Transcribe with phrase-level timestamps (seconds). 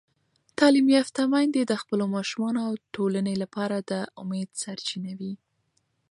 [0.57, 5.33] تعلیم یافته میندې د خپلو ماشومانو او ټولنې لپاره د امید سرچینه وي.